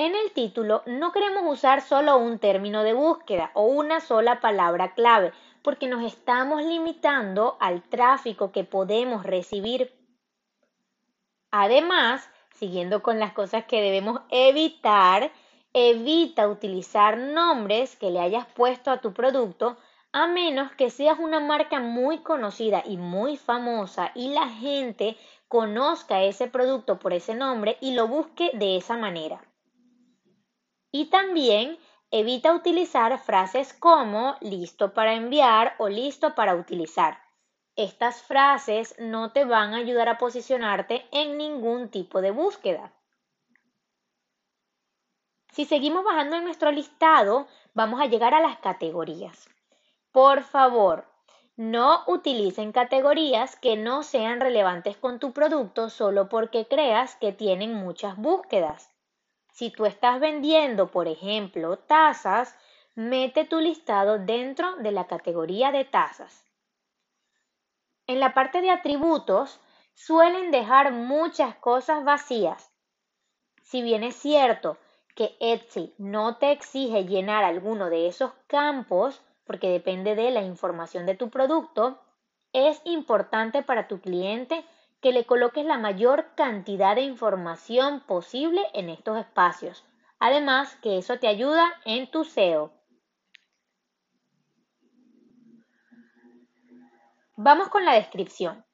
En 0.04 0.16
el 0.16 0.32
título 0.32 0.82
no 0.86 1.12
queremos 1.12 1.44
usar 1.46 1.80
solo 1.80 2.18
un 2.18 2.40
término 2.40 2.82
de 2.82 2.92
búsqueda 2.92 3.52
o 3.54 3.66
una 3.66 4.00
sola 4.00 4.40
palabra 4.40 4.94
clave, 4.94 5.32
porque 5.62 5.86
nos 5.86 6.02
estamos 6.02 6.60
limitando 6.64 7.56
al 7.60 7.84
tráfico 7.84 8.50
que 8.50 8.64
podemos 8.64 9.24
recibir. 9.24 9.94
Además, 11.52 12.28
siguiendo 12.52 13.00
con 13.00 13.20
las 13.20 13.32
cosas 13.32 13.66
que 13.66 13.80
debemos 13.80 14.22
evitar, 14.30 15.30
evita 15.72 16.48
utilizar 16.48 17.16
nombres 17.16 17.94
que 17.94 18.10
le 18.10 18.18
hayas 18.18 18.46
puesto 18.46 18.90
a 18.90 19.00
tu 19.00 19.12
producto 19.12 19.76
a 20.10 20.26
menos 20.26 20.72
que 20.72 20.90
seas 20.90 21.20
una 21.20 21.38
marca 21.38 21.78
muy 21.78 22.24
conocida 22.24 22.82
y 22.84 22.96
muy 22.96 23.36
famosa 23.36 24.10
y 24.16 24.34
la 24.34 24.48
gente 24.48 25.16
conozca 25.46 26.24
ese 26.24 26.48
producto 26.48 26.98
por 26.98 27.12
ese 27.12 27.36
nombre 27.36 27.76
y 27.80 27.94
lo 27.94 28.08
busque 28.08 28.50
de 28.54 28.76
esa 28.78 28.96
manera. 28.96 29.40
Y 30.92 31.06
también 31.06 31.78
evita 32.12 32.52
utilizar 32.52 33.18
frases 33.18 33.72
como 33.72 34.36
listo 34.40 34.92
para 34.92 35.14
enviar 35.14 35.74
o 35.78 35.88
listo 35.88 36.34
para 36.34 36.54
utilizar. 36.54 37.18
Estas 37.74 38.22
frases 38.22 38.94
no 38.98 39.32
te 39.32 39.46
van 39.46 39.72
a 39.72 39.78
ayudar 39.78 40.10
a 40.10 40.18
posicionarte 40.18 41.06
en 41.10 41.38
ningún 41.38 41.88
tipo 41.88 42.20
de 42.20 42.30
búsqueda. 42.30 42.92
Si 45.52 45.64
seguimos 45.64 46.04
bajando 46.04 46.36
en 46.36 46.44
nuestro 46.44 46.70
listado, 46.70 47.46
vamos 47.72 48.00
a 48.00 48.06
llegar 48.06 48.34
a 48.34 48.40
las 48.40 48.58
categorías. 48.58 49.48
Por 50.10 50.42
favor, 50.42 51.06
no 51.56 52.04
utilicen 52.06 52.72
categorías 52.72 53.56
que 53.56 53.76
no 53.76 54.02
sean 54.02 54.40
relevantes 54.40 54.98
con 54.98 55.18
tu 55.18 55.32
producto 55.32 55.88
solo 55.88 56.28
porque 56.28 56.66
creas 56.66 57.16
que 57.16 57.32
tienen 57.32 57.72
muchas 57.72 58.18
búsquedas. 58.18 58.91
Si 59.52 59.70
tú 59.70 59.86
estás 59.86 60.18
vendiendo, 60.18 60.90
por 60.90 61.08
ejemplo, 61.08 61.78
tazas, 61.78 62.56
mete 62.94 63.44
tu 63.44 63.60
listado 63.60 64.18
dentro 64.18 64.76
de 64.76 64.92
la 64.92 65.06
categoría 65.06 65.70
de 65.70 65.84
tazas. 65.84 66.44
En 68.06 68.18
la 68.18 68.34
parte 68.34 68.60
de 68.60 68.70
atributos 68.70 69.60
suelen 69.94 70.50
dejar 70.50 70.92
muchas 70.92 71.54
cosas 71.56 72.02
vacías. 72.04 72.72
Si 73.62 73.82
bien 73.82 74.02
es 74.02 74.16
cierto 74.16 74.78
que 75.14 75.36
Etsy 75.38 75.94
no 75.98 76.36
te 76.38 76.50
exige 76.50 77.04
llenar 77.04 77.44
alguno 77.44 77.90
de 77.90 78.06
esos 78.06 78.32
campos, 78.46 79.22
porque 79.44 79.68
depende 79.68 80.14
de 80.14 80.30
la 80.30 80.42
información 80.42 81.04
de 81.04 81.14
tu 81.14 81.28
producto, 81.28 82.00
es 82.52 82.80
importante 82.84 83.62
para 83.62 83.86
tu 83.86 84.00
cliente 84.00 84.64
que 85.02 85.12
le 85.12 85.26
coloques 85.26 85.66
la 85.66 85.78
mayor 85.78 86.34
cantidad 86.36 86.94
de 86.94 87.02
información 87.02 88.00
posible 88.06 88.62
en 88.72 88.88
estos 88.88 89.18
espacios. 89.18 89.84
Además, 90.20 90.76
que 90.76 90.96
eso 90.96 91.18
te 91.18 91.26
ayuda 91.26 91.74
en 91.84 92.08
tu 92.08 92.24
SEO. 92.24 92.72
Vamos 97.36 97.68
con 97.68 97.84
la 97.84 97.94
descripción. 97.94 98.64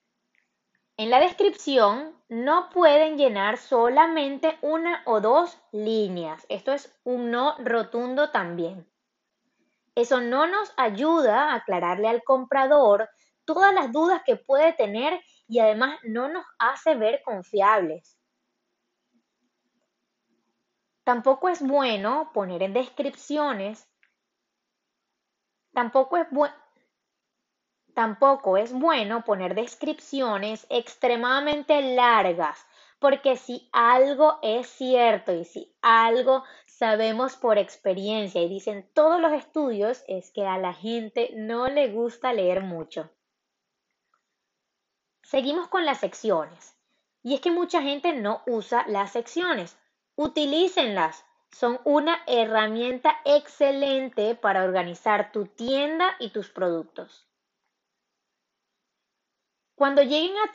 En 0.99 1.09
la 1.09 1.19
descripción 1.21 2.15
no 2.29 2.69
pueden 2.69 3.17
llenar 3.17 3.57
solamente 3.57 4.59
una 4.61 5.03
o 5.07 5.23
dos 5.23 5.59
líneas. 5.73 6.45
Esto 6.51 6.73
es 6.73 6.95
un 7.05 7.31
no 7.31 7.57
rotundo 7.59 8.31
también. 8.31 8.87
Eso 9.95 10.21
no 10.21 10.47
nos 10.47 10.75
ayuda 10.77 11.53
a 11.53 11.55
aclararle 11.55 12.09
al 12.09 12.23
comprador 12.23 13.09
todas 13.47 13.73
las 13.73 13.91
dudas 13.93 14.23
que 14.27 14.37
puede 14.37 14.75
tener 14.75 15.19
y 15.49 15.59
además 15.61 15.99
no 16.05 16.29
nos 16.29 16.45
hace 16.59 16.95
ver 16.95 17.23
confiables. 17.25 18.17
Tampoco 21.05 21.49
es 21.49 21.67
bueno 21.67 22.31
poner 22.35 22.63
en 22.63 22.75
descripciones, 22.75 23.89
tampoco 25.73 26.19
es 26.19 26.27
Tampoco 27.95 28.57
es 28.57 28.73
bueno 28.73 29.25
poner 29.25 29.57
descripciones 29.57 30.67
extremadamente 30.71 31.81
largas, 31.97 32.65
porque 33.01 33.37
si 33.37 33.69
algo 33.73 34.39
es 34.43 34.69
cierto 34.69 35.33
y 35.33 35.45
si 35.45 35.75
algo 35.83 36.45
sabemos 36.67 37.35
por 37.35 37.59
experiencia 37.59 38.41
y 38.41 38.49
dicen 38.49 38.89
todos 38.95 39.21
los 39.21 39.33
estudios 39.33 40.05
es 40.07 40.31
que 40.31 40.47
a 40.47 40.59
la 40.59 40.75
gente 40.75 41.33
no 41.35 41.67
le 41.67 41.89
gusta 41.89 42.33
leer 42.33 42.63
mucho. 42.63 43.11
Seguimos 45.29 45.69
con 45.69 45.85
las 45.85 46.01
secciones. 46.01 46.75
Y 47.23 47.35
es 47.35 47.43
que 47.43 47.51
mucha 47.51 47.83
gente 47.83 48.15
no 48.15 48.43
usa 48.47 48.87
las 48.89 49.13
secciones. 49.13 49.77
Utilícenlas. 50.17 51.23
Son 51.51 51.79
una 51.85 52.23
herramienta 52.27 53.15
excelente 53.27 54.35
para 54.37 54.65
organizar 54.65 55.31
tu 55.31 55.45
tienda 55.45 56.17
y 56.19 56.31
tus 56.31 56.49
productos. 56.49 57.29
Cuando 59.75 60.03
lleguen 60.03 60.35
a, 60.39 60.51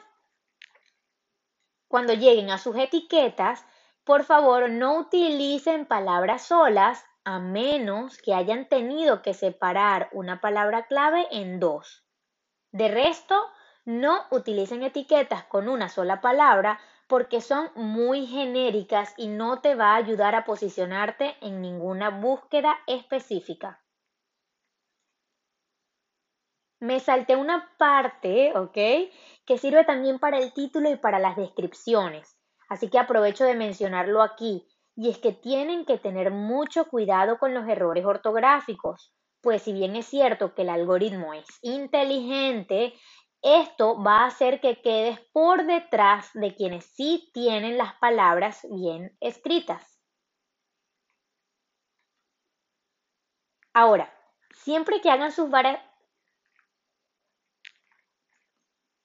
cuando 1.87 2.13
lleguen 2.13 2.49
a 2.49 2.57
sus 2.57 2.75
etiquetas, 2.75 3.63
por 4.03 4.23
favor 4.23 4.71
no 4.71 4.97
utilicen 4.97 5.85
palabras 5.85 6.47
solas 6.47 7.05
a 7.23 7.37
menos 7.37 8.17
que 8.17 8.33
hayan 8.33 8.67
tenido 8.67 9.21
que 9.21 9.35
separar 9.35 10.09
una 10.13 10.41
palabra 10.41 10.87
clave 10.87 11.27
en 11.29 11.59
dos. 11.59 12.03
De 12.71 12.87
resto, 12.87 13.35
no 13.85 14.25
utilicen 14.31 14.83
etiquetas 14.83 15.43
con 15.45 15.67
una 15.67 15.89
sola 15.89 16.21
palabra 16.21 16.79
porque 17.07 17.41
son 17.41 17.69
muy 17.75 18.25
genéricas 18.25 19.13
y 19.17 19.27
no 19.27 19.59
te 19.61 19.75
va 19.75 19.91
a 19.93 19.97
ayudar 19.97 20.35
a 20.35 20.45
posicionarte 20.45 21.35
en 21.41 21.61
ninguna 21.61 22.09
búsqueda 22.09 22.79
específica. 22.87 23.81
Me 26.79 26.99
salté 26.99 27.35
una 27.35 27.71
parte, 27.77 28.57
¿ok? 28.57 28.77
Que 29.45 29.57
sirve 29.57 29.85
también 29.85 30.19
para 30.19 30.37
el 30.37 30.53
título 30.53 30.89
y 30.89 30.97
para 30.97 31.19
las 31.19 31.37
descripciones. 31.37 32.37
Así 32.67 32.89
que 32.89 32.99
aprovecho 32.99 33.45
de 33.45 33.55
mencionarlo 33.55 34.21
aquí. 34.21 34.67
Y 34.95 35.09
es 35.09 35.17
que 35.17 35.31
tienen 35.31 35.85
que 35.85 35.97
tener 35.97 36.31
mucho 36.31 36.85
cuidado 36.89 37.37
con 37.39 37.53
los 37.53 37.67
errores 37.67 38.05
ortográficos. 38.05 39.13
Pues 39.41 39.61
si 39.61 39.73
bien 39.73 39.95
es 39.95 40.07
cierto 40.07 40.53
que 40.53 40.63
el 40.63 40.69
algoritmo 40.69 41.33
es 41.33 41.45
inteligente, 41.61 42.93
esto 43.43 44.01
va 44.01 44.21
a 44.21 44.27
hacer 44.27 44.62
que 44.62 44.81
quedes 44.81 45.19
por 45.31 45.65
detrás 45.65 46.31
de 46.33 46.55
quienes 46.55 46.85
sí 46.85 47.29
tienen 47.33 47.77
las 47.77 47.93
palabras 47.95 48.65
bien 48.71 49.15
escritas. 49.19 50.00
Ahora, 53.73 54.13
siempre 54.53 55.01
que 55.01 55.10
hagan 55.10 55.32
sus, 55.32 55.49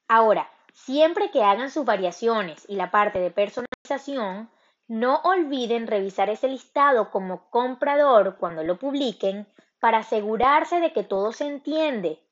Ahora, 0.06 0.50
siempre 0.72 1.30
que 1.30 1.42
hagan 1.42 1.70
sus 1.70 1.84
variaciones 1.84 2.64
y 2.68 2.76
la 2.76 2.90
parte 2.90 3.18
de 3.18 3.30
personalización, 3.30 4.50
no 4.86 5.16
olviden 5.24 5.86
revisar 5.86 6.30
ese 6.30 6.48
listado 6.48 7.10
como 7.10 7.50
comprador 7.50 8.36
cuando 8.38 8.62
lo 8.62 8.78
publiquen 8.78 9.46
para 9.80 9.98
asegurarse 9.98 10.80
de 10.80 10.92
que 10.92 11.02
todo 11.02 11.32
se 11.32 11.46
entiende, 11.46 12.22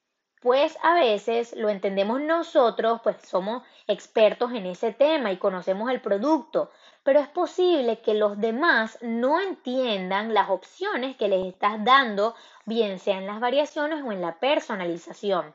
pues 0.41 0.77
a 0.83 0.95
veces 0.95 1.55
lo 1.57 1.69
entendemos 1.69 2.21
nosotros, 2.21 3.01
pues 3.03 3.17
somos 3.23 3.63
expertos 3.87 4.53
en 4.53 4.67
ese 4.67 4.93
tema 4.93 5.33
y 5.33 5.39
conocemos 5.39 5.91
el 5.91 6.01
producto, 6.01 6.71
pero 7.03 7.21
es 7.21 7.29
posible 7.29 8.01
que 8.01 8.15
los 8.15 8.39
demás 8.39 8.99
no 9.01 9.41
entiendan 9.41 10.35
las 10.35 10.51
opciones 10.51 11.17
que 11.17 11.29
les 11.29 11.47
estás 11.47 11.83
dando, 11.85 12.35
bien 12.65 12.99
sea 12.99 13.19
en 13.19 13.27
las 13.27 13.41
variaciones 13.41 14.03
o 14.05 14.13
en 14.13 14.21
la 14.21 14.39
personalización. 14.39 15.55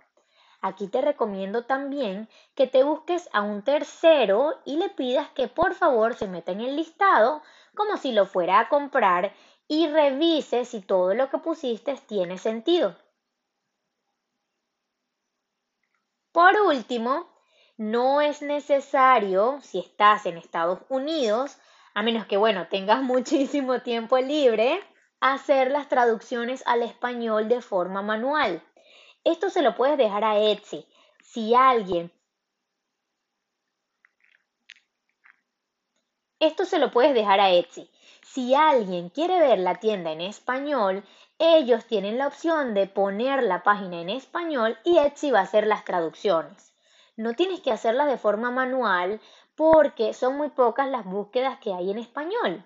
Aquí 0.64 0.88
te 0.88 1.02
recomiendo 1.02 1.66
también 1.66 2.30
que 2.56 2.68
te 2.68 2.84
busques 2.84 3.30
a 3.34 3.42
un 3.42 3.64
tercero 3.64 4.60
y 4.64 4.78
le 4.78 4.90
pidas 4.90 5.30
que 5.32 5.48
por 5.48 5.74
favor 5.74 6.16
se 6.16 6.28
meta 6.28 6.52
en 6.52 6.62
el 6.62 6.76
listado 6.76 7.42
como 7.76 7.98
si 7.98 8.12
lo 8.12 8.26
fuera 8.26 8.60
a 8.60 8.70
comprar 8.70 9.34
y 9.68 9.88
revise 9.88 10.66
si 10.66 10.82
todo 10.82 11.14
lo 11.14 11.30
que 11.30 11.40
pusiste 11.40 11.96
tiene 12.08 12.38
sentido. 12.38 12.96
Por 16.32 16.56
último, 16.62 17.30
no 17.78 18.22
es 18.22 18.42
necesario, 18.42 19.60
si 19.62 19.80
estás 19.80 20.26
en 20.26 20.38
Estados 20.38 20.80
Unidos, 20.88 21.58
a 21.94 22.04
menos 22.04 22.26
que, 22.26 22.38
bueno, 22.38 22.68
tengas 22.70 23.02
muchísimo 23.14 23.82
tiempo 23.82 24.18
libre, 24.18 24.82
hacer 25.20 25.72
las 25.72 25.90
traducciones 25.90 26.64
al 26.66 26.84
español 26.84 27.50
de 27.50 27.62
forma 27.62 28.02
manual. 28.02 28.64
Esto 29.24 29.50
se 29.50 29.62
lo 29.62 29.76
puedes 29.76 29.98
dejar 29.98 30.24
a 30.24 30.40
Etsy. 30.40 30.88
Si 31.22 31.54
alguien... 31.54 32.12
Esto 36.40 36.66
se 36.66 36.80
lo 36.80 36.92
puedes 36.92 37.14
dejar 37.14 37.40
a 37.40 37.52
Etsy. 37.52 37.92
Si 38.24 38.56
alguien 38.56 39.10
quiere 39.10 39.40
ver 39.40 39.60
la 39.60 39.80
tienda 39.80 40.12
en 40.12 40.22
español, 40.22 41.04
ellos 41.44 41.86
tienen 41.86 42.20
la 42.20 42.28
opción 42.28 42.76
de 42.76 42.86
poner 42.86 43.42
la 43.42 43.64
página 43.64 44.00
en 44.00 44.10
español 44.10 44.78
y 44.84 45.00
Etsy 45.00 45.32
va 45.32 45.40
a 45.40 45.44
hacer 45.44 45.66
las 45.66 45.84
traducciones. 45.84 46.76
No 47.18 47.34
tienes 47.34 47.62
que 47.62 47.72
hacerlas 47.72 48.08
de 48.08 48.20
forma 48.20 48.52
manual 48.52 49.20
porque 49.56 50.14
son 50.14 50.38
muy 50.38 50.50
pocas 50.50 50.88
las 50.88 51.04
búsquedas 51.04 51.58
que 51.60 51.74
hay 51.74 51.90
en 51.90 51.98
español. 51.98 52.64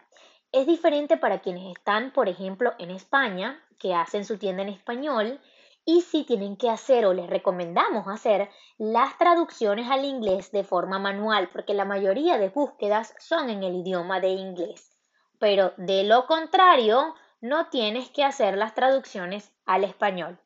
Es 0.51 0.67
diferente 0.67 1.15
para 1.15 1.39
quienes 1.39 1.73
están, 1.73 2.11
por 2.11 2.27
ejemplo, 2.27 2.73
en 2.77 2.91
España, 2.91 3.63
que 3.79 3.95
hacen 3.95 4.25
su 4.25 4.37
tienda 4.37 4.63
en 4.63 4.69
español, 4.69 5.39
y 5.85 6.01
si 6.01 6.25
tienen 6.25 6.57
que 6.57 6.69
hacer 6.69 7.05
o 7.05 7.13
les 7.13 7.29
recomendamos 7.29 8.09
hacer 8.09 8.49
las 8.77 9.17
traducciones 9.17 9.89
al 9.89 10.03
inglés 10.03 10.51
de 10.51 10.65
forma 10.65 10.99
manual, 10.99 11.47
porque 11.49 11.73
la 11.73 11.85
mayoría 11.85 12.37
de 12.37 12.49
búsquedas 12.49 13.15
son 13.19 13.49
en 13.49 13.63
el 13.63 13.75
idioma 13.75 14.19
de 14.19 14.29
inglés. 14.29 14.91
Pero 15.39 15.71
de 15.77 16.03
lo 16.03 16.25
contrario, 16.25 17.15
no 17.41 17.69
tienes 17.69 18.09
que 18.09 18.23
hacer 18.23 18.57
las 18.57 18.73
traducciones 18.73 19.51
al 19.65 19.83
español. 19.83 20.39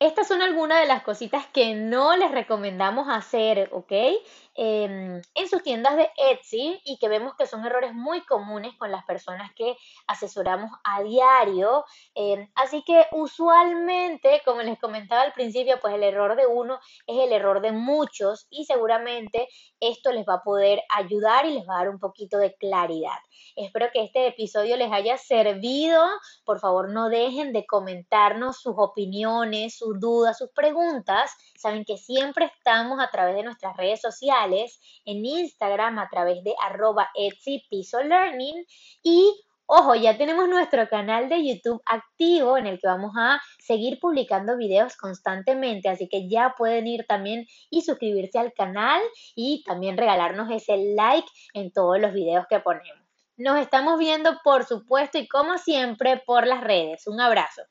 Estas 0.00 0.28
son 0.28 0.42
algunas 0.42 0.80
de 0.80 0.86
las 0.86 1.02
cositas 1.02 1.46
que 1.46 1.74
no 1.74 2.16
les 2.16 2.30
recomendamos 2.30 3.08
hacer, 3.08 3.70
¿ok? 3.72 3.92
Em, 4.56 5.20
en 5.34 5.48
sus 5.48 5.64
tiendas 5.64 5.96
de 5.96 6.08
Etsy 6.16 6.80
y 6.84 6.96
que 6.98 7.08
vemos 7.08 7.34
que 7.34 7.46
son 7.46 7.66
errores 7.66 7.92
muy 7.92 8.20
comunes 8.24 8.76
con 8.78 8.92
las 8.92 9.04
personas 9.04 9.52
que 9.54 9.76
asesoramos 10.06 10.70
a 10.84 11.02
diario. 11.02 11.84
Em, 12.14 12.48
así 12.54 12.84
que 12.84 13.06
usualmente, 13.10 14.42
como 14.44 14.62
les 14.62 14.78
comentaba 14.78 15.22
al 15.22 15.32
principio, 15.32 15.80
pues 15.80 15.94
el 15.94 16.04
error 16.04 16.36
de 16.36 16.46
uno 16.46 16.78
es 17.06 17.18
el 17.18 17.32
error 17.32 17.60
de 17.62 17.72
muchos 17.72 18.46
y 18.48 18.64
seguramente 18.64 19.48
esto 19.80 20.12
les 20.12 20.24
va 20.24 20.34
a 20.34 20.42
poder 20.42 20.82
ayudar 20.88 21.46
y 21.46 21.54
les 21.54 21.68
va 21.68 21.74
a 21.74 21.78
dar 21.78 21.90
un 21.90 21.98
poquito 21.98 22.38
de 22.38 22.54
claridad. 22.54 23.18
Espero 23.56 23.88
que 23.92 24.04
este 24.04 24.28
episodio 24.28 24.76
les 24.76 24.92
haya 24.92 25.16
servido. 25.16 26.00
Por 26.44 26.60
favor, 26.60 26.90
no 26.90 27.08
dejen 27.08 27.52
de 27.52 27.66
comentarnos 27.66 28.60
sus 28.60 28.74
opiniones, 28.76 29.76
sus 29.76 29.98
dudas, 29.98 30.38
sus 30.38 30.50
preguntas. 30.50 31.32
Saben 31.56 31.84
que 31.84 31.96
siempre 31.96 32.46
estamos 32.46 33.00
a 33.00 33.10
través 33.10 33.34
de 33.34 33.42
nuestras 33.42 33.76
redes 33.76 34.00
en 34.46 35.24
Instagram 35.24 35.98
a 35.98 36.08
través 36.08 36.42
de 36.44 36.54
arroba 36.62 37.08
Etsy 37.14 37.64
Piso 37.68 38.02
Learning 38.02 38.64
y 39.02 39.32
Ojo, 39.66 39.94
ya 39.94 40.18
tenemos 40.18 40.46
nuestro 40.46 40.86
canal 40.90 41.30
de 41.30 41.42
YouTube 41.42 41.80
activo 41.86 42.58
en 42.58 42.66
el 42.66 42.78
que 42.78 42.86
vamos 42.86 43.12
a 43.16 43.40
seguir 43.58 43.98
publicando 43.98 44.58
videos 44.58 44.94
constantemente, 44.94 45.88
así 45.88 46.06
que 46.06 46.28
ya 46.28 46.54
pueden 46.58 46.86
ir 46.86 47.06
también 47.06 47.46
y 47.70 47.80
suscribirse 47.80 48.38
al 48.38 48.52
canal 48.52 49.00
y 49.34 49.62
también 49.64 49.96
regalarnos 49.96 50.50
ese 50.50 50.76
like 50.94 51.26
en 51.54 51.72
todos 51.72 51.98
los 51.98 52.12
videos 52.12 52.44
que 52.46 52.60
ponemos. 52.60 53.06
Nos 53.38 53.58
estamos 53.58 53.98
viendo, 53.98 54.38
por 54.44 54.66
supuesto, 54.66 55.16
y 55.16 55.26
como 55.26 55.56
siempre, 55.56 56.22
por 56.26 56.46
las 56.46 56.62
redes. 56.62 57.06
Un 57.06 57.22
abrazo. 57.22 57.62